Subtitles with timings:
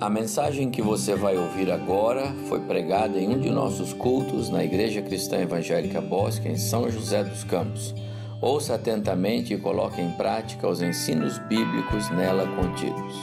[0.00, 4.64] A mensagem que você vai ouvir agora foi pregada em um de nossos cultos na
[4.64, 7.94] Igreja Cristã Evangélica Bosque, em São José dos Campos.
[8.42, 13.14] Ouça atentamente e coloque em prática os ensinos bíblicos nela contidos.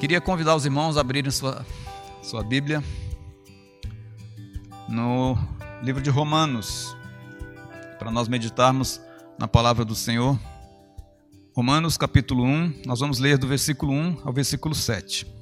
[0.00, 1.64] Queria convidar os irmãos a abrirem sua,
[2.22, 2.82] sua Bíblia
[4.88, 5.36] no
[5.82, 6.96] livro de Romanos,
[7.98, 9.02] para nós meditarmos
[9.38, 10.38] na palavra do Senhor.
[11.54, 15.35] Romanos capítulo 1, nós vamos ler do versículo 1 ao versículo 7.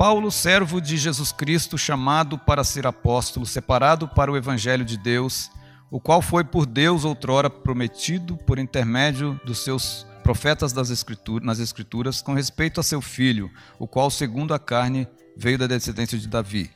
[0.00, 5.50] Paulo, servo de Jesus Cristo, chamado para ser apóstolo, separado para o evangelho de Deus,
[5.90, 11.58] o qual foi por Deus outrora prometido por intermédio dos seus profetas das escrituras, nas
[11.58, 16.26] escrituras com respeito a seu filho, o qual segundo a carne veio da descendência de
[16.26, 16.70] Davi.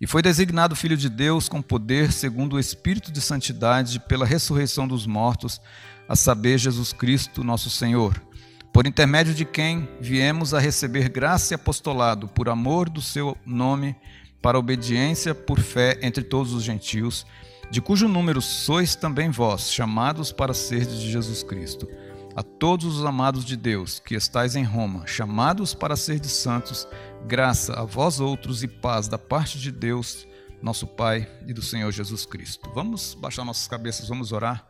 [0.00, 4.88] E foi designado filho de Deus com poder segundo o espírito de santidade pela ressurreição
[4.88, 5.60] dos mortos,
[6.08, 8.29] a saber Jesus Cristo, nosso Senhor
[8.72, 13.96] por intermédio de quem viemos a receber graça e apostolado por amor do seu nome,
[14.40, 17.26] para obediência por fé entre todos os gentios,
[17.70, 21.88] de cujo número sois também vós, chamados para ser de Jesus Cristo.
[22.34, 26.86] A todos os amados de Deus que estais em Roma, chamados para ser de santos,
[27.26, 30.26] graça a vós outros e paz da parte de Deus,
[30.62, 32.70] nosso Pai e do Senhor Jesus Cristo.
[32.74, 34.66] Vamos baixar nossas cabeças, vamos orar.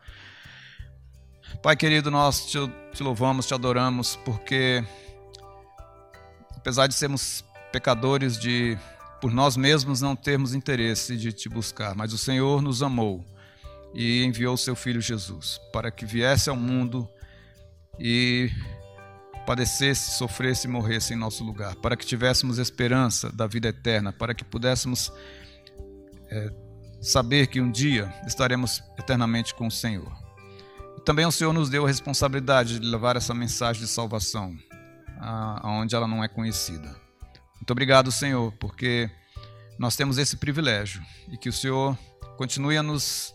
[1.62, 2.58] Pai querido, nós te,
[2.94, 4.82] te louvamos, te adoramos, porque
[6.56, 8.78] apesar de sermos pecadores, de
[9.20, 13.22] por nós mesmos não termos interesse de te buscar, mas o Senhor nos amou
[13.92, 17.06] e enviou o seu Filho Jesus para que viesse ao mundo
[17.98, 18.50] e
[19.44, 24.32] padecesse, sofresse e morresse em nosso lugar, para que tivéssemos esperança da vida eterna, para
[24.32, 25.12] que pudéssemos
[26.30, 26.50] é,
[27.02, 30.19] saber que um dia estaremos eternamente com o Senhor.
[31.04, 34.56] Também o Senhor nos deu a responsabilidade de levar essa mensagem de salvação
[35.18, 36.96] aonde ela não é conhecida.
[37.56, 39.10] Muito obrigado, Senhor, porque
[39.78, 41.96] nós temos esse privilégio e que o Senhor
[42.36, 43.34] continue a nos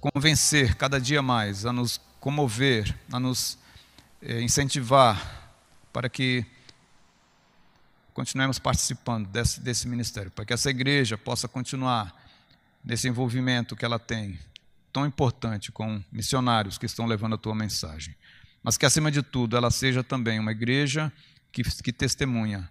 [0.00, 3.58] convencer cada dia mais, a nos comover, a nos
[4.20, 5.52] eh, incentivar
[5.92, 6.44] para que
[8.12, 12.14] continuemos participando desse, desse ministério, para que essa igreja possa continuar
[12.84, 14.38] nesse envolvimento que ela tem
[14.96, 18.16] tão importante com missionários que estão levando a tua mensagem.
[18.62, 21.12] Mas que, acima de tudo, ela seja também uma igreja
[21.52, 22.70] que, que testemunha,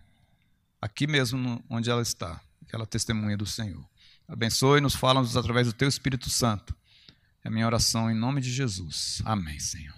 [0.81, 2.41] aqui mesmo onde ela está,
[2.73, 3.87] ela testemunha do Senhor.
[4.27, 6.75] Abençoe-nos, fala-nos através do teu Espírito Santo.
[7.43, 9.21] É a minha oração em nome de Jesus.
[9.23, 9.93] Amém, Senhor.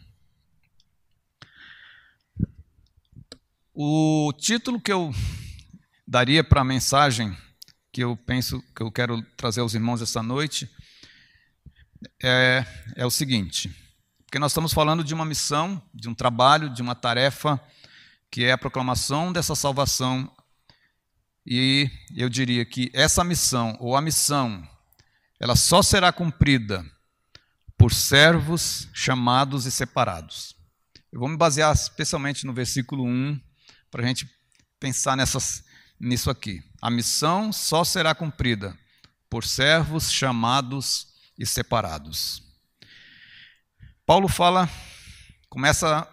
[3.73, 5.15] O título que eu
[6.05, 7.33] daria para a mensagem
[7.89, 10.69] que eu penso que eu quero trazer aos irmãos essa noite
[12.21, 12.65] é,
[12.95, 13.73] é o seguinte:
[14.25, 17.59] porque nós estamos falando de uma missão, de um trabalho, de uma tarefa,
[18.29, 20.31] que é a proclamação dessa salvação.
[21.45, 24.67] E eu diria que essa missão, ou a missão,
[25.39, 26.85] ela só será cumprida
[27.77, 30.55] por servos chamados e separados.
[31.09, 33.39] Eu vou me basear especialmente no versículo 1,
[33.89, 34.29] para a gente
[34.77, 35.63] pensar nessas,
[35.97, 36.61] nisso aqui.
[36.81, 38.77] A missão só será cumprida
[39.29, 42.43] por servos chamados e separados.
[44.05, 44.69] Paulo fala,
[45.49, 46.07] começa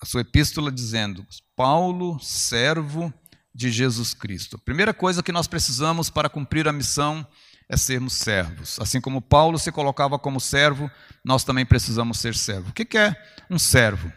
[0.00, 1.26] a sua epístola dizendo:
[1.56, 3.12] Paulo, servo
[3.54, 4.56] de Jesus Cristo.
[4.56, 7.26] A primeira coisa que nós precisamos para cumprir a missão
[7.68, 8.78] é sermos servos.
[8.80, 10.90] Assim como Paulo se colocava como servo,
[11.24, 12.70] nós também precisamos ser servo.
[12.70, 13.14] O que é
[13.48, 14.12] um servo?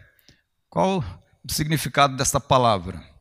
[0.69, 3.14] Qual o significado dessa palavra?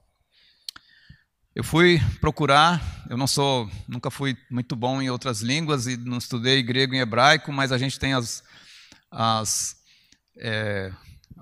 [1.55, 6.19] Eu fui procurar, eu não sou, nunca fui muito bom em outras línguas e não
[6.19, 8.43] estudei grego e hebraico, mas a gente tem as,
[9.09, 9.77] as,
[10.37, 10.93] é,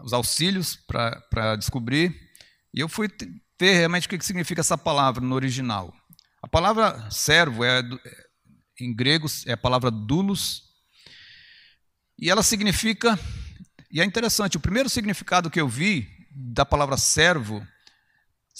[0.04, 2.14] os auxílios para descobrir.
[2.74, 3.08] E eu fui
[3.58, 5.94] ver realmente o que significa essa palavra no original.
[6.42, 7.82] A palavra servo é,
[8.78, 10.64] em grego é a palavra dulos,
[12.18, 13.18] e ela significa,
[13.90, 17.66] e é interessante, o primeiro significado que eu vi da palavra servo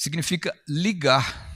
[0.02, 1.54] significa ligar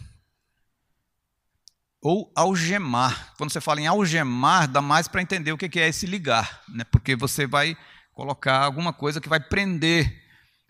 [2.01, 3.35] ou algemar.
[3.37, 6.85] Quando você fala em algemar, dá mais para entender o que é esse ligar, né?
[6.85, 7.77] porque você vai
[8.13, 10.23] colocar alguma coisa que vai prender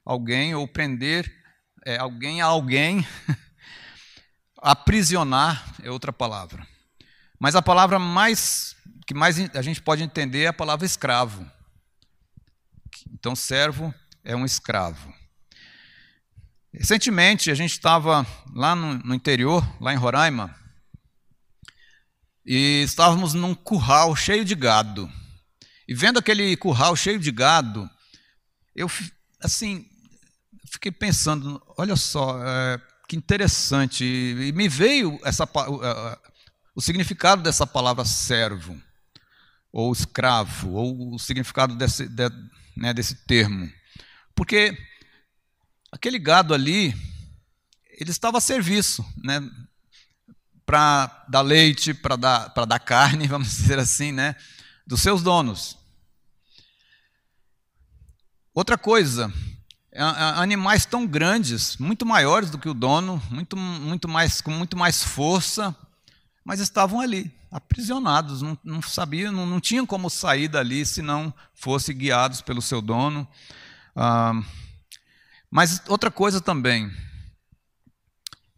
[0.06, 1.31] alguém ou prender
[1.84, 3.06] é, alguém a alguém.
[4.56, 6.67] Aprisionar é outra palavra.
[7.38, 8.75] Mas a palavra mais
[9.06, 11.46] que mais a gente pode entender é a palavra escravo.
[13.12, 13.94] Então, servo
[14.25, 15.12] é um escravo.
[16.78, 20.55] Recentemente, a gente estava lá no, no, interior, lá em Roraima,
[22.44, 25.11] e estávamos num curral cheio de gado.
[25.88, 27.88] E vendo aquele curral cheio de gado,
[28.75, 28.90] eu,
[29.40, 29.87] assim,
[30.70, 34.05] fiquei pensando: olha só, é, que interessante.
[34.05, 35.49] E me veio essa,
[36.75, 38.79] o significado dessa palavra servo,
[39.72, 42.29] ou escravo, ou o significado desse, de,
[42.76, 43.67] né, desse termo.
[44.34, 44.76] Porque
[45.96, 46.94] aquele gado ali,
[47.98, 49.40] ele estava a serviço, né?
[50.64, 54.37] Para dar leite, para dar, dar carne, vamos dizer assim, né?
[54.87, 55.76] Dos seus donos.
[58.54, 59.32] Outra coisa,
[60.37, 65.02] animais tão grandes, muito maiores do que o dono, muito, muito mais, com muito mais
[65.02, 65.75] força,
[66.44, 71.32] mas estavam ali, aprisionados, não, não sabiam, não, não tinham como sair dali se não
[71.54, 73.26] fossem guiados pelo seu dono.
[73.94, 74.32] Ah,
[75.56, 76.93] mas outra coisa também,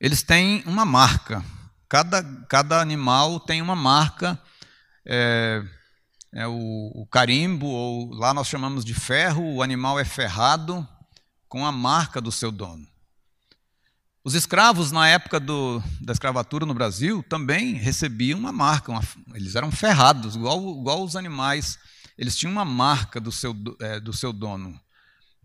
[0.01, 1.45] eles têm uma marca.
[1.89, 4.37] Cada, cada animal tem uma marca,
[5.07, 5.63] é,
[6.35, 10.85] é o, o carimbo, ou lá nós chamamos de ferro, o animal é ferrado,
[11.49, 12.85] com a marca do seu dono.
[14.25, 19.05] Os escravos, na época do, da escravatura no Brasil, também recebiam uma marca, uma,
[19.35, 21.79] eles eram ferrados, igual, igual os animais,
[22.19, 24.81] eles tinham uma marca do seu, é, do seu dono.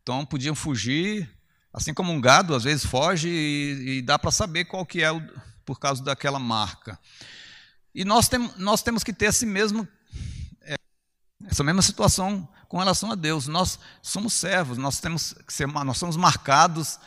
[0.01, 1.29] Então podiam fugir,
[1.73, 5.11] assim como um gado às vezes foge e, e dá para saber qual que é
[5.11, 5.19] o,
[5.65, 6.99] por causa daquela marca.
[7.95, 9.87] E nós, tem, nós temos que ter esse mesmo,
[10.61, 10.75] é,
[11.45, 13.47] essa mesma situação com relação a Deus.
[13.47, 16.99] Nós somos servos, nós temos que ser, nós somos marcados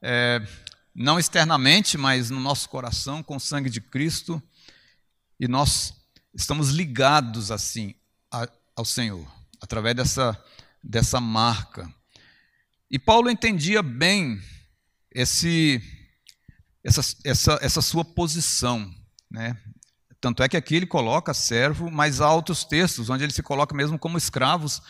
[0.00, 0.46] é,
[0.94, 4.42] não externamente, mas no nosso coração com o sangue de Cristo
[5.38, 5.94] e nós
[6.34, 7.94] estamos ligados assim
[8.30, 9.26] a, ao Senhor
[9.60, 10.44] através dessa
[10.82, 11.92] dessa marca.
[12.90, 14.40] E Paulo entendia bem
[15.12, 15.82] esse
[16.82, 18.90] essa, essa, essa sua posição,
[19.30, 19.56] né?
[20.20, 23.74] Tanto é que aqui ele coloca servo, mas há outros textos onde ele se coloca
[23.74, 24.82] mesmo como escravos.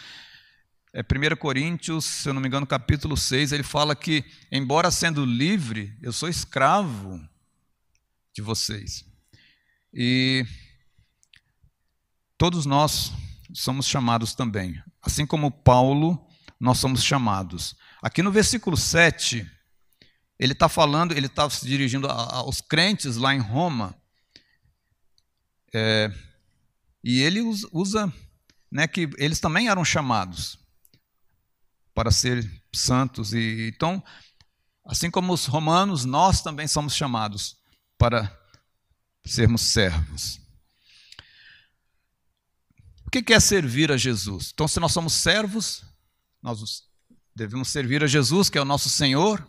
[0.92, 5.24] É 1 Coríntios, se eu não me engano, capítulo 6, ele fala que, embora sendo
[5.24, 7.20] livre, eu sou escravo
[8.32, 9.04] de vocês.
[9.92, 10.46] E
[12.38, 13.12] todos nós
[13.52, 14.80] somos chamados também.
[15.02, 16.27] Assim como Paulo,
[16.58, 17.76] nós somos chamados.
[18.02, 19.48] Aqui no versículo 7,
[20.38, 23.94] ele está falando, ele está se dirigindo aos crentes lá em Roma,
[25.72, 26.12] é,
[27.02, 27.40] e ele
[27.72, 28.12] usa
[28.70, 30.58] né, que eles também eram chamados
[31.94, 33.32] para ser santos.
[33.32, 34.02] E então,
[34.84, 37.56] assim como os romanos, nós também somos chamados
[37.96, 38.32] para
[39.24, 40.40] sermos servos.
[43.06, 44.50] O que é servir a Jesus?
[44.52, 45.82] Então, se nós somos servos,
[46.42, 46.82] nós
[47.34, 49.46] devemos servir a Jesus, que é o nosso Senhor.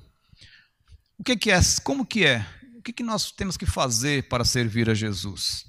[1.18, 1.60] O que é?
[1.84, 2.46] Como que é?
[2.78, 5.66] O que nós temos que fazer para servir a Jesus?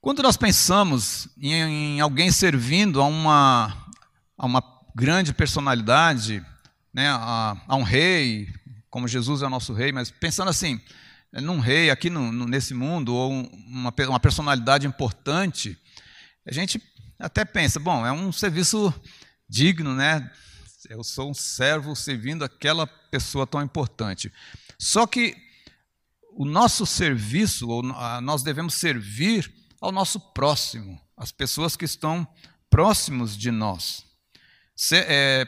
[0.00, 3.86] Quando nós pensamos em, em alguém servindo a uma,
[4.36, 4.62] a uma
[4.94, 6.44] grande personalidade,
[6.92, 8.52] né, a, a, um rei,
[8.90, 10.80] como Jesus é o nosso rei, mas pensando assim,
[11.32, 15.78] num rei aqui no, no, nesse mundo, ou uma, uma personalidade importante,
[16.44, 16.82] a gente
[17.18, 18.92] até pensa, bom, é um serviço
[19.52, 20.32] digno, né?
[20.88, 24.32] Eu sou um servo servindo aquela pessoa tão importante.
[24.78, 25.36] Só que
[26.34, 27.68] o nosso serviço,
[28.22, 32.26] nós devemos servir ao nosso próximo, às pessoas que estão
[32.70, 34.06] próximos de nós.
[34.74, 35.46] Se, é,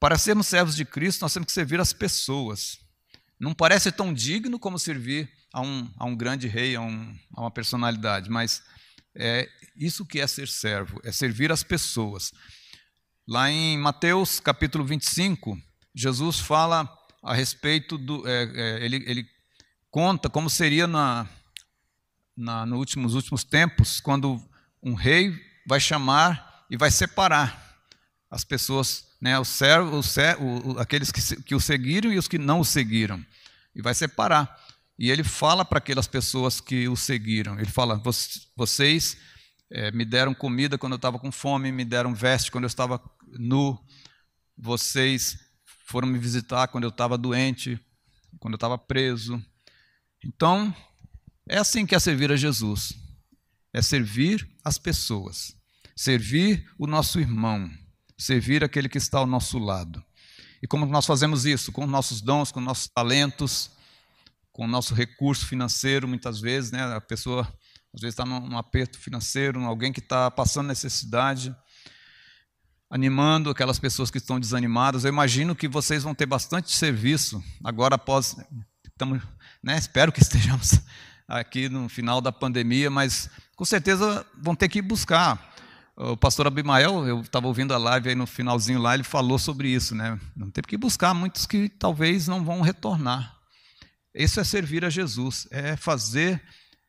[0.00, 2.80] para sermos servos de Cristo, nós temos que servir as pessoas.
[3.38, 7.42] Não parece tão digno como servir a um, a um grande rei, a, um, a
[7.42, 8.64] uma personalidade, mas
[9.14, 12.32] é isso que é ser servo, é servir as pessoas.
[13.30, 15.60] Lá em Mateus capítulo 25,
[15.94, 16.90] Jesus fala
[17.22, 18.26] a respeito do.
[18.26, 19.26] É, é, ele, ele
[19.90, 21.28] conta como seria na,
[22.34, 24.42] na, no últimos últimos tempos, quando
[24.82, 27.76] um rei vai chamar e vai separar
[28.30, 32.60] as pessoas, né, os servos, os, aqueles que, que o seguiram e os que não
[32.60, 33.22] o seguiram,
[33.74, 34.58] e vai separar.
[34.98, 38.00] E ele fala para aquelas pessoas que o seguiram, ele fala:
[38.56, 39.18] vocês
[39.70, 43.00] é, me deram comida quando eu estava com fome, me deram veste quando eu estava
[43.38, 43.78] nu,
[44.56, 45.38] vocês
[45.86, 47.78] foram me visitar quando eu estava doente,
[48.38, 49.42] quando eu estava preso.
[50.24, 50.74] Então,
[51.48, 52.94] é assim que é servir a Jesus.
[53.72, 55.54] É servir as pessoas,
[55.94, 57.70] servir o nosso irmão,
[58.16, 60.02] servir aquele que está ao nosso lado.
[60.62, 61.70] E como nós fazemos isso?
[61.70, 63.70] Com nossos dons, com nossos talentos,
[64.52, 66.82] com o nosso recurso financeiro, muitas vezes, né?
[66.82, 67.46] A pessoa
[67.94, 71.54] às vezes está num aperto financeiro, alguém que está passando necessidade,
[72.90, 75.04] animando aquelas pessoas que estão desanimadas.
[75.04, 78.36] Eu imagino que vocês vão ter bastante serviço agora após,
[79.62, 79.76] né?
[79.78, 80.80] Espero que estejamos
[81.26, 85.56] aqui no final da pandemia, mas com certeza vão ter que buscar.
[85.96, 89.68] O pastor Abimael, eu estava ouvindo a live aí no finalzinho lá, ele falou sobre
[89.68, 90.18] isso, né?
[90.36, 93.36] Vão ter que buscar muitos que talvez não vão retornar.
[94.14, 96.40] Isso é servir a Jesus, é fazer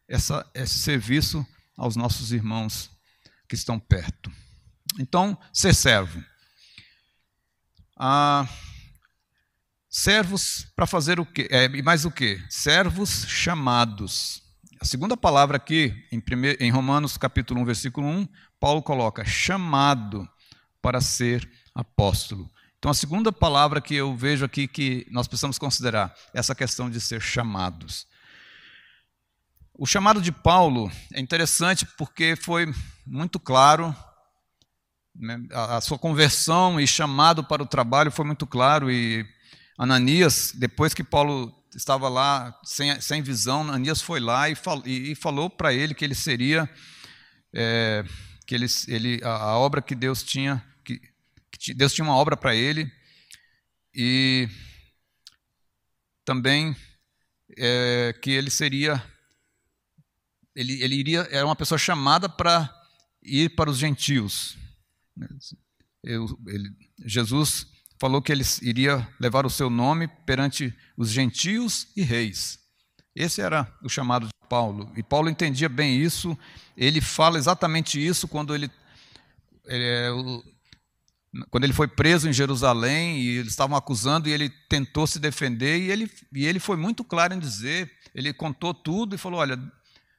[0.09, 1.45] essa, esse serviço
[1.77, 2.89] aos nossos irmãos
[3.47, 4.31] que estão perto.
[4.99, 6.23] Então, ser servo.
[7.97, 8.47] Ah,
[9.89, 11.47] servos para fazer o quê?
[11.51, 12.41] É, mais o quê?
[12.49, 14.41] Servos chamados.
[14.81, 16.21] A segunda palavra aqui, em,
[16.59, 18.27] em Romanos capítulo 1, versículo 1,
[18.59, 20.27] Paulo coloca chamado
[20.81, 22.49] para ser apóstolo.
[22.77, 26.99] Então, a segunda palavra que eu vejo aqui que nós precisamos considerar, essa questão de
[27.01, 28.07] ser chamados.
[29.81, 32.67] O chamado de Paulo é interessante porque foi
[33.07, 33.95] muito claro,
[35.15, 39.25] né, a sua conversão e chamado para o trabalho foi muito claro, e
[39.77, 45.13] Ananias, depois que Paulo estava lá sem, sem visão, Ananias foi lá e, fal, e,
[45.13, 46.69] e falou para ele que ele seria,
[47.53, 48.03] é,
[48.45, 50.61] que ele, ele, a, a obra que Deus tinha
[51.75, 52.91] Deus tinha uma obra para ele
[53.95, 54.49] e
[56.25, 56.75] também
[57.57, 59.01] é, que ele seria,
[60.55, 62.73] ele, ele iria, era uma pessoa chamada para
[63.23, 64.57] ir para os gentios.
[66.03, 66.69] Eu, ele,
[67.05, 67.67] Jesus
[67.99, 72.59] falou que ele iria levar o seu nome perante os gentios e reis.
[73.15, 74.91] Esse era o chamado de Paulo.
[74.95, 76.37] E Paulo entendia bem isso.
[76.77, 78.71] Ele fala exatamente isso quando ele,
[79.67, 80.09] é,
[81.49, 85.79] quando ele foi preso em Jerusalém e eles estavam acusando e ele tentou se defender
[85.79, 89.59] e ele, e ele foi muito claro em dizer, ele contou tudo e falou, olha,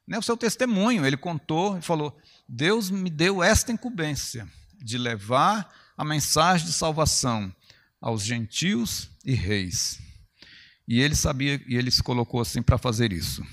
[0.07, 2.17] né, o seu testemunho, ele contou e falou,
[2.47, 4.47] Deus me deu esta incumbência
[4.81, 7.53] de levar a mensagem de salvação
[8.01, 9.99] aos gentios e reis.
[10.87, 13.45] E ele sabia, e ele se colocou assim para fazer isso.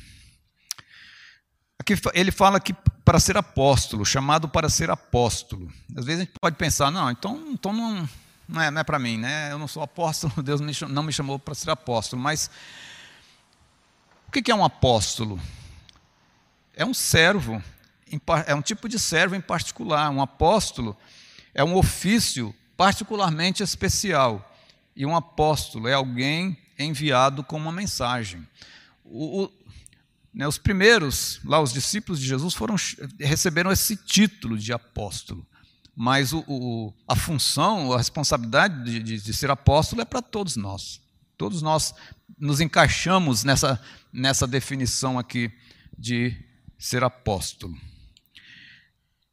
[1.78, 2.74] Aqui ele fala que
[3.04, 5.72] para ser apóstolo, chamado para ser apóstolo.
[5.96, 8.08] Às vezes a gente pode pensar, não, então, então não,
[8.48, 9.52] não é, não é para mim, né?
[9.52, 12.20] eu não sou apóstolo, Deus não me chamou para ser apóstolo.
[12.20, 12.50] Mas
[14.26, 15.40] o que é um apóstolo?
[16.78, 17.60] É um servo,
[18.46, 20.08] é um tipo de servo em particular.
[20.10, 20.96] Um apóstolo
[21.52, 24.54] é um ofício particularmente especial.
[24.94, 28.46] E um apóstolo é alguém enviado com uma mensagem.
[29.04, 29.50] O,
[30.32, 32.76] né, os primeiros, lá os discípulos de Jesus, foram,
[33.18, 35.44] receberam esse título de apóstolo.
[35.96, 40.54] Mas o, o, a função, a responsabilidade de, de, de ser apóstolo é para todos
[40.54, 41.00] nós.
[41.36, 41.92] Todos nós
[42.38, 43.82] nos encaixamos nessa,
[44.12, 45.50] nessa definição aqui
[45.98, 46.46] de
[46.78, 47.76] ser apóstolo.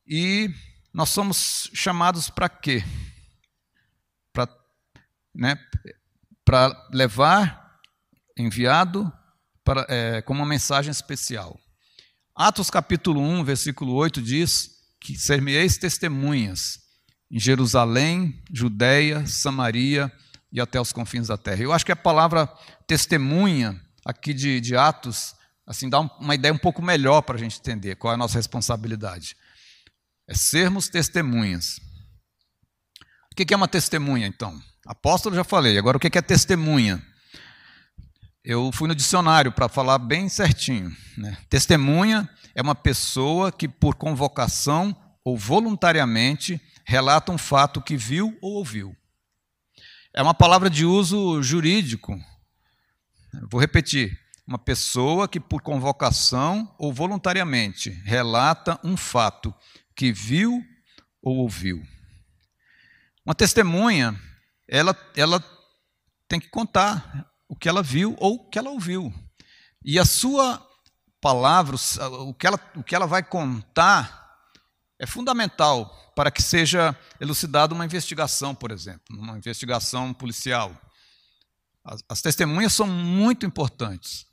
[0.08, 0.50] E
[0.94, 2.84] nós somos chamados para quê?
[4.34, 4.50] Para
[5.34, 5.60] né,
[6.92, 7.80] levar,
[8.38, 9.12] enviado
[9.64, 11.60] para, é, como uma mensagem especial.
[12.36, 16.80] Atos capítulo 1, versículo 8 diz que ser-me-eis testemunhas
[17.32, 20.12] em Jerusalém, Judéia, Samaria
[20.52, 21.62] e até os confins da terra.
[21.62, 22.48] Eu acho que a palavra
[22.88, 27.60] testemunha aqui de, de Atos assim dá uma ideia um pouco melhor para a gente
[27.60, 29.36] entender qual é a nossa responsabilidade.
[30.28, 31.80] É sermos testemunhas.
[33.32, 34.60] O que é uma testemunha, então?
[34.86, 37.04] Apóstolo já falei, agora o que é testemunha?
[38.44, 40.96] Eu fui no dicionário para falar bem certinho.
[41.18, 41.36] Né?
[41.50, 48.54] Testemunha é uma pessoa que, por convocação ou voluntariamente, relata um fato que viu ou
[48.54, 48.96] ouviu.
[50.14, 52.18] É uma palavra de uso jurídico.
[53.52, 54.18] Vou repetir.
[54.48, 59.54] Uma pessoa que, por convocação ou voluntariamente, relata um fato
[59.96, 60.64] que viu
[61.22, 61.84] ou ouviu.
[63.26, 64.20] Uma testemunha,
[64.68, 65.44] ela, ela
[66.28, 69.12] tem que contar o que ela viu ou o que ela ouviu.
[69.84, 70.64] E a sua
[71.20, 71.76] palavra,
[72.20, 74.26] o que ela, o que ela vai contar,
[75.00, 80.80] é fundamental para que seja elucidada uma investigação, por exemplo, uma investigação policial.
[81.84, 84.28] As, as testemunhas são muito importantes.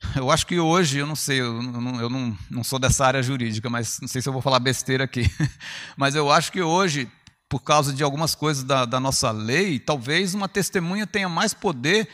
[0.14, 3.22] Eu acho que hoje, eu não sei, eu, não, eu não, não sou dessa área
[3.22, 5.30] jurídica, mas não sei se eu vou falar besteira aqui,
[5.96, 7.10] mas eu acho que hoje,
[7.48, 12.08] por causa de algumas coisas da, da nossa lei, talvez uma testemunha tenha mais poder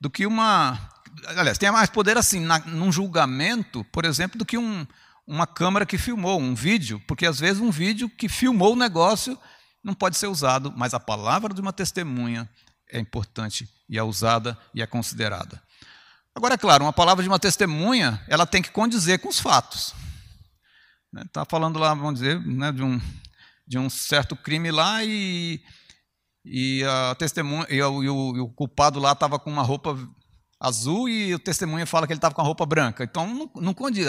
[0.00, 0.78] do que uma.
[1.26, 4.86] Aliás, tem mais poder assim, na, num julgamento, por exemplo, do que um,
[5.26, 9.38] uma câmera que filmou, um vídeo, porque às vezes um vídeo que filmou o negócio
[9.82, 12.48] não pode ser usado, mas a palavra de uma testemunha
[12.90, 15.62] é importante e é usada e é considerada.
[16.36, 19.94] Agora, é claro, uma palavra de uma testemunha, ela tem que condizer com os fatos.
[21.24, 23.00] Está né, falando lá, vamos dizer, né, de, um,
[23.66, 25.62] de um certo crime lá e
[26.48, 29.98] e a testemunha o, e o, e o culpado lá estava com uma roupa
[30.60, 33.02] azul e o testemunha fala que ele estava com a roupa branca.
[33.02, 34.06] Então não, não condiz.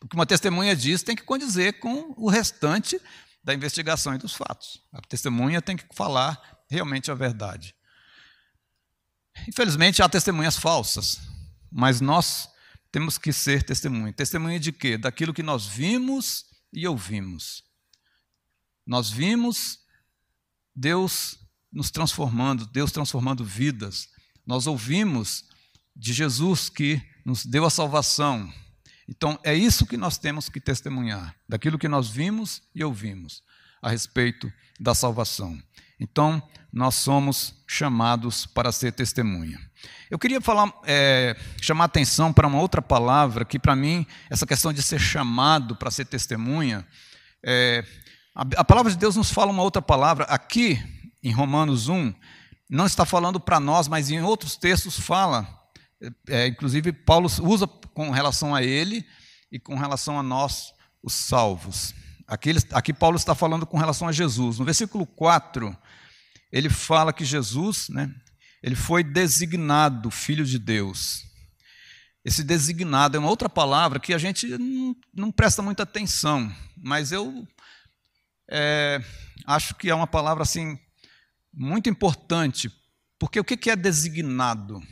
[0.00, 2.98] O que uma testemunha diz tem que condizer com o restante
[3.44, 4.80] da investigação e dos fatos.
[4.92, 7.74] A testemunha tem que falar realmente a verdade.
[9.46, 11.20] Infelizmente há testemunhas falsas.
[11.70, 12.48] Mas nós
[12.90, 14.12] temos que ser testemunha.
[14.12, 14.96] Testemunha de quê?
[14.96, 17.64] Daquilo que nós vimos e ouvimos.
[18.86, 19.80] Nós vimos
[20.74, 21.38] Deus
[21.72, 24.08] nos transformando, Deus transformando vidas.
[24.46, 25.44] Nós ouvimos
[25.94, 28.50] de Jesus que nos deu a salvação.
[29.08, 33.42] Então, é isso que nós temos que testemunhar, daquilo que nós vimos e ouvimos
[33.82, 35.60] a respeito da salvação.
[35.98, 39.67] Então, nós somos chamados para ser testemunha.
[40.10, 44.72] Eu queria falar, é, chamar atenção para uma outra palavra que, para mim, essa questão
[44.72, 46.86] de ser chamado para ser testemunha,
[47.44, 47.84] é,
[48.34, 50.24] a, a palavra de Deus nos fala uma outra palavra.
[50.24, 50.82] Aqui,
[51.22, 52.14] em Romanos 1,
[52.70, 55.46] não está falando para nós, mas em outros textos fala.
[56.28, 59.04] É, inclusive, Paulo usa com relação a ele
[59.50, 61.94] e com relação a nós, os salvos.
[62.26, 64.58] Aqui, aqui Paulo está falando com relação a Jesus.
[64.58, 65.76] No versículo 4,
[66.52, 68.14] ele fala que Jesus, né,
[68.62, 71.24] ele foi designado filho de Deus.
[72.24, 77.12] Esse designado é uma outra palavra que a gente não, não presta muita atenção, mas
[77.12, 77.46] eu
[78.50, 79.00] é,
[79.46, 80.78] acho que é uma palavra assim
[81.52, 82.70] muito importante,
[83.18, 84.82] porque o que é designado?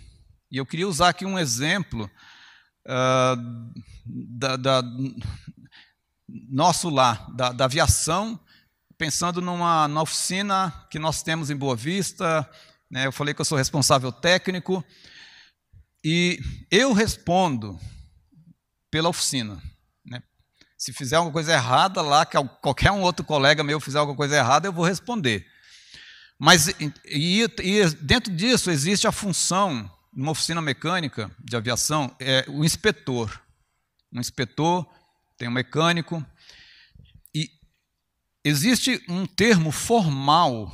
[0.51, 2.11] E eu queria usar aqui um exemplo
[2.87, 3.73] uh,
[4.05, 4.83] da, da,
[6.29, 8.39] nosso lá, da, da aviação,
[8.97, 12.49] pensando numa, numa oficina que nós temos em Boa Vista,
[13.05, 14.85] eu falei que eu sou responsável técnico,
[16.05, 16.41] e
[16.71, 17.79] eu respondo
[18.91, 19.61] pela oficina.
[20.05, 20.23] Né?
[20.79, 24.37] Se fizer alguma coisa errada lá, que qualquer um outro colega meu fizer alguma coisa
[24.37, 25.45] errada, eu vou responder.
[26.39, 32.65] Mas e, e dentro disso existe a função, numa oficina mecânica de aviação, é o
[32.65, 33.43] inspetor.
[34.13, 34.87] Um inspetor
[35.37, 36.25] tem um mecânico,
[37.35, 37.51] e
[38.45, 40.73] existe um termo formal.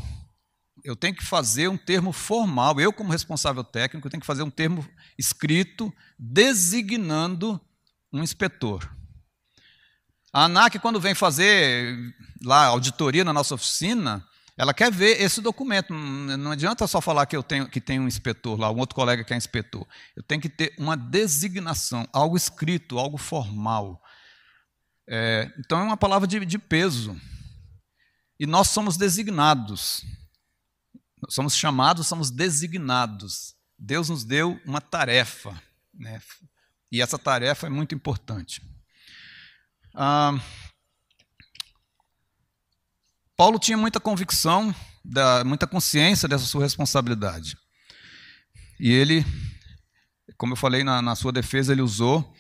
[0.85, 2.81] Eu tenho que fazer um termo formal.
[2.81, 4.87] Eu, como responsável técnico, tenho que fazer um termo
[5.19, 7.61] escrito designando
[8.13, 8.89] um inspetor.
[10.33, 15.93] A ANAC, quando vem fazer lá auditoria na nossa oficina, ela quer ver esse documento.
[15.93, 19.25] Não adianta só falar que eu tenho que tem um inspetor lá, um outro colega
[19.25, 19.87] que é inspetor.
[20.17, 24.03] Eu tenho que ter uma designação, algo escrito, algo formal.
[25.09, 27.19] É, então é uma palavra de, de peso.
[28.39, 30.05] E nós somos designados.
[31.29, 33.55] Somos chamados, somos designados.
[33.79, 35.61] Deus nos deu uma tarefa.
[35.95, 36.21] Né?
[36.91, 38.63] E essa tarefa é muito importante.
[39.95, 40.39] Ah,
[43.37, 47.57] Paulo tinha muita convicção, da, muita consciência dessa sua responsabilidade.
[48.79, 49.25] E ele,
[50.37, 52.35] como eu falei na, na sua defesa, ele usou.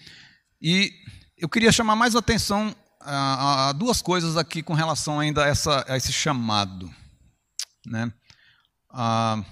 [0.61, 0.93] E
[1.37, 5.85] eu queria chamar mais atenção a, a, duas coisas aqui com relação ainda a, essa,
[5.89, 6.93] a esse chamado.
[7.87, 8.13] Né?
[8.93, 9.43] Ah,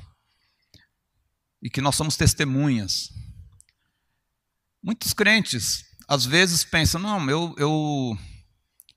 [1.63, 3.11] e que nós somos testemunhas.
[4.83, 8.19] Muitos crentes, às vezes, pensam: não, eu, eu,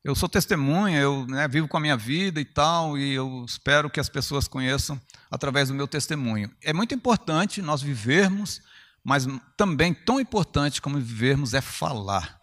[0.03, 3.89] eu sou testemunha, eu né, vivo com a minha vida e tal, e eu espero
[3.89, 4.99] que as pessoas conheçam
[5.31, 6.51] através do meu testemunho.
[6.61, 8.61] É muito importante nós vivermos,
[9.03, 9.27] mas
[9.57, 12.39] também tão importante como vivermos é falar.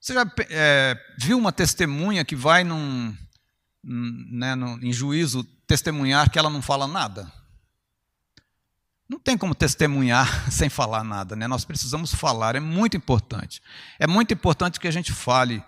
[0.00, 3.16] Você já é, viu uma testemunha que vai num,
[3.86, 7.32] né, no, em juízo testemunhar que ela não fala nada?
[9.08, 11.46] Não tem como testemunhar sem falar nada, né?
[11.46, 13.62] Nós precisamos falar, é muito importante.
[13.98, 15.62] É muito importante que a gente fale,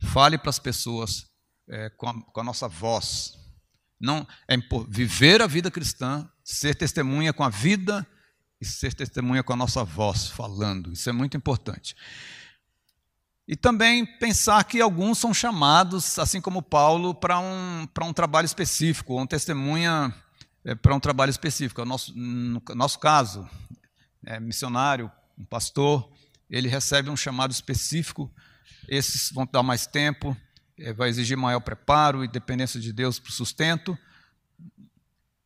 [0.00, 1.30] fale para as pessoas
[1.68, 3.38] é, com, a, com, a, nossa voz.
[4.00, 4.56] Não é
[4.88, 8.04] viver a vida cristã, ser testemunha com a vida
[8.60, 10.92] e ser testemunha com a nossa voz falando.
[10.92, 11.94] Isso é muito importante.
[13.52, 18.46] E também pensar que alguns são chamados, assim como Paulo, para um, para um trabalho
[18.46, 20.10] específico, um testemunha
[20.64, 21.78] é, para um trabalho específico.
[21.78, 23.46] É o nosso, no nosso caso,
[24.24, 26.10] é, missionário, um pastor,
[26.48, 28.32] ele recebe um chamado específico,
[28.88, 30.34] esses vão dar mais tempo,
[30.78, 33.98] é, vai exigir maior preparo e dependência de Deus para o sustento,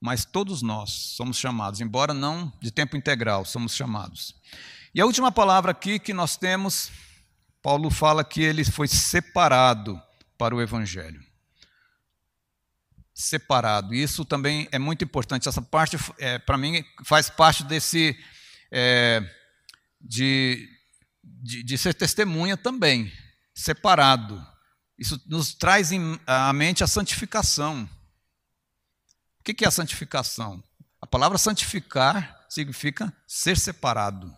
[0.01, 4.33] mas todos nós somos chamados, embora não de tempo integral, somos chamados.
[4.95, 6.93] E a última palavra aqui que nós temos
[7.67, 10.01] Paulo fala que ele foi separado
[10.39, 11.21] para o Evangelho.
[13.13, 13.93] Separado.
[13.93, 15.49] Isso também é muito importante.
[15.49, 18.17] Essa parte, é, para mim, faz parte desse.
[18.71, 19.21] É,
[20.01, 20.65] de,
[21.25, 23.13] de, de, ser testemunha também.
[23.53, 24.41] Separado.
[24.97, 25.91] Isso nos traz
[26.25, 27.91] à mente a santificação.
[29.41, 30.63] O que é a santificação?
[31.03, 34.33] A palavra santificar significa ser separado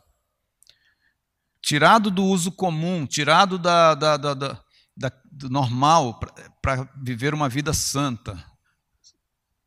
[1.63, 6.19] tirado do uso comum, tirado da, da, da, da do normal,
[6.61, 8.45] para viver uma vida santa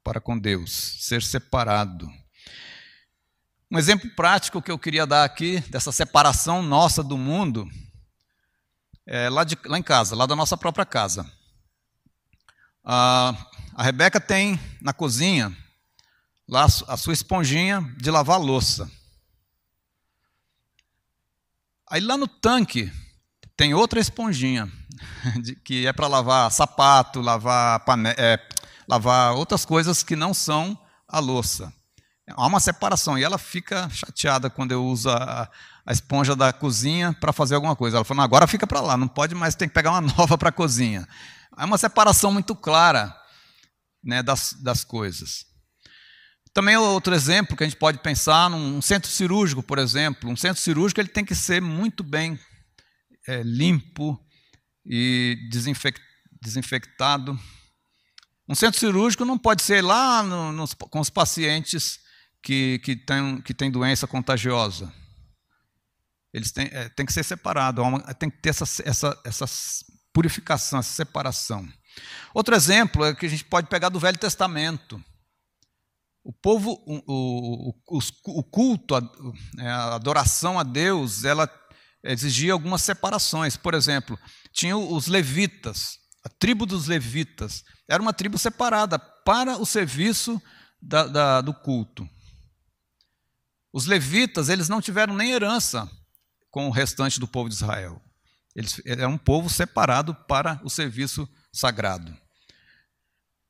[0.04, 2.12] para com Deus, ser separado.
[3.70, 7.70] Um exemplo prático que eu queria dar aqui, dessa separação nossa do mundo,
[9.08, 11.30] é lá, de, lá em casa, lá da nossa própria casa.
[12.84, 13.34] A,
[13.76, 15.56] a Rebeca tem na cozinha
[16.48, 18.92] lá a sua esponjinha de lavar louça.
[21.92, 22.90] Aí lá no tanque
[23.58, 24.72] tem outra esponjinha,
[25.66, 28.12] que é para lavar sapato, lavar, pane...
[28.18, 28.40] É,
[28.88, 31.72] lavar outras coisas que não são a louça.
[32.30, 35.50] Há uma separação e ela fica chateada quando eu uso a,
[35.86, 37.98] a esponja da cozinha para fazer alguma coisa.
[37.98, 40.48] Ela falou: agora fica para lá, não pode mais, tem que pegar uma nova para
[40.48, 41.06] a cozinha.
[41.58, 43.14] É uma separação muito clara
[44.02, 45.46] né, das, das coisas.
[46.54, 50.30] Também outro exemplo que a gente pode pensar num centro cirúrgico, por exemplo.
[50.30, 52.38] Um centro cirúrgico ele tem que ser muito bem
[53.28, 54.20] é, limpo
[54.86, 55.38] e
[56.42, 57.40] desinfectado.
[58.50, 62.00] Um centro cirúrgico não pode ser lá no, no, com os pacientes
[62.44, 64.92] que, que, têm, que têm doença contagiosa.
[66.34, 67.82] Eles têm, é, tem que ser separado,
[68.20, 69.46] tem que ter essa, essa, essa
[70.14, 71.68] purificação, essa separação.
[72.34, 75.02] Outro exemplo é que a gente pode pegar do Velho Testamento.
[76.24, 79.02] O povo, o, o, o, culto, a,
[79.58, 81.50] é, a adoração a Deus, ela
[82.04, 83.58] exigia algumas separações.
[83.58, 84.20] Por exemplo,
[84.54, 87.64] tinha os levitas, a tribo dos levitas.
[87.90, 90.42] Era uma tribo separada para o serviço
[90.82, 92.08] da, da, do culto.
[93.74, 95.90] Os levitas, eles não tiveram nem herança
[96.50, 98.02] com o restante do povo de Israel.
[98.56, 102.16] Eles eram um povo separado para o serviço sagrado.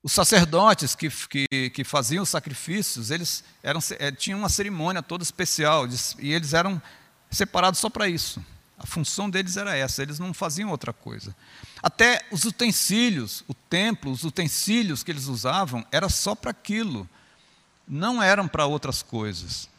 [0.04, 5.24] Os sacerdotes que, que, que faziam os sacrifícios, eles eram, eh, tinham uma cerimônia toda
[5.24, 5.88] especial,
[6.18, 6.82] e eles eram
[7.30, 8.44] separados só para isso.
[8.80, 11.36] A função deles era essa, eles não faziam outra coisa.
[11.84, 17.08] Até os utensílios, o templo, os utensílios que eles usavam, era só para aquilo,
[17.88, 19.70] não eram para outras coisas.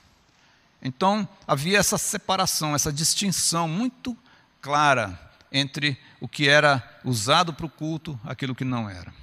[0.81, 4.17] Então, havia essa separação, essa distinção muito
[4.61, 5.19] clara
[5.51, 9.22] entre o que era usado para o culto, aquilo que não era.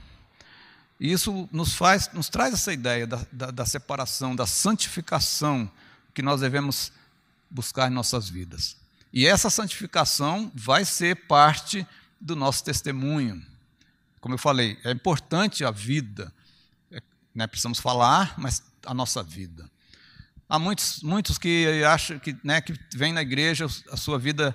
[0.99, 5.71] E isso nos faz, nos traz essa ideia da, da, da separação, da santificação
[6.13, 6.91] que nós devemos
[7.49, 8.75] buscar em nossas vidas.
[9.11, 11.87] E essa santificação vai ser parte
[12.19, 13.43] do nosso testemunho.
[14.19, 16.33] Como eu falei, é importante a vida,
[16.91, 17.01] é,
[17.33, 19.69] né, precisamos falar, mas a nossa vida.
[20.47, 22.73] Há muitos, muitos que acham que, né, que
[23.13, 24.53] na igreja, a sua vida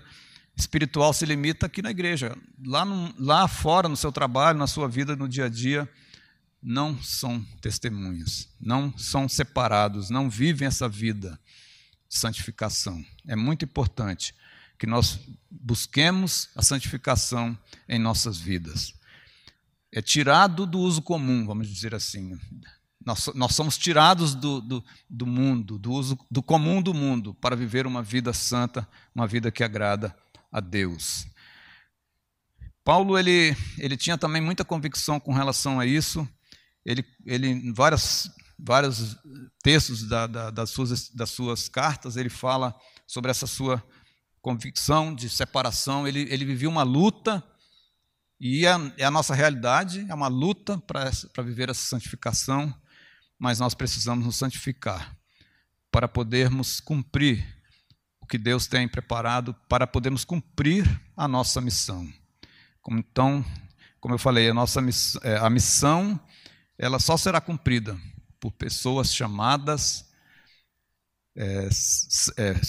[0.57, 2.37] espiritual se limita aqui na igreja.
[2.65, 5.89] Lá, no, lá fora, no seu trabalho, na sua vida, no dia a dia,
[6.65, 11.39] não são testemunhas, não são separados, não vivem essa vida
[12.09, 13.05] de santificação.
[13.29, 14.35] É muito importante
[14.79, 18.95] que nós busquemos a santificação em nossas vidas.
[19.93, 22.41] É tirado do uso comum, vamos dizer assim.
[23.05, 27.55] Nós, nós somos tirados do, do, do mundo, do uso do comum do mundo, para
[27.55, 30.17] viver uma vida santa, uma vida que agrada
[30.51, 31.27] a Deus.
[32.83, 36.27] Paulo ele, ele tinha também muita convicção com relação a isso
[36.85, 39.17] ele, ele em várias, vários
[39.63, 42.75] textos da, da, das, suas, das suas cartas, ele fala
[43.07, 43.83] sobre essa sua
[44.43, 46.07] convicção de separação.
[46.07, 47.43] Ele, ele vivia uma luta,
[48.39, 52.75] e é, é a nossa realidade, é uma luta para viver essa santificação,
[53.39, 55.17] mas nós precisamos nos santificar
[55.91, 57.47] para podermos cumprir
[58.21, 60.85] o que Deus tem preparado, para podermos cumprir
[61.17, 62.11] a nossa missão.
[62.91, 63.45] Então,
[64.01, 66.21] como eu falei, a nossa miss, é, a missão
[66.79, 67.99] ela só será cumprida
[68.41, 70.05] por pessoas chamadas
[71.37, 71.69] é,
[72.37, 72.61] é,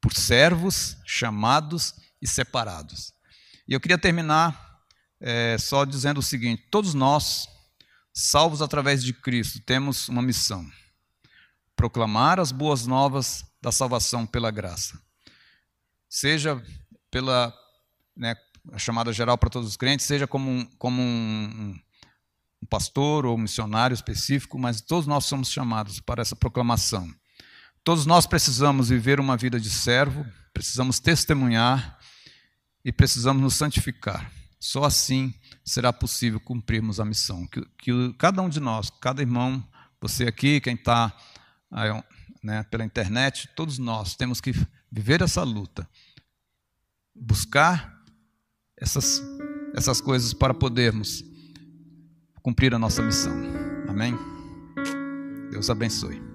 [0.00, 3.12] por servos chamados e separados.
[3.66, 4.80] E eu queria terminar
[5.20, 7.48] é, só dizendo o seguinte: todos nós,
[8.12, 10.68] salvos através de Cristo, temos uma missão:
[11.76, 15.00] proclamar as boas novas da salvação pela graça,
[16.08, 16.62] seja
[17.10, 17.56] pela
[18.16, 18.34] né,
[18.76, 21.80] chamada geral para todos os crentes, seja como um, como um,
[22.62, 27.12] um pastor ou um missionário específico, mas todos nós somos chamados para essa proclamação.
[27.82, 31.98] Todos nós precisamos viver uma vida de servo, precisamos testemunhar
[32.84, 34.30] e precisamos nos santificar.
[34.60, 37.46] Só assim será possível cumprirmos a missão.
[37.48, 39.66] Que, que cada um de nós, cada irmão,
[40.00, 41.12] você aqui, quem está
[42.40, 44.52] né, pela internet, todos nós temos que
[44.90, 45.88] viver essa luta,
[47.12, 48.00] buscar
[48.76, 49.20] essas,
[49.74, 51.31] essas coisas para podermos
[52.42, 53.34] cumprir a nossa missão.
[53.88, 54.18] Amém?
[55.50, 56.31] Deus abençoe.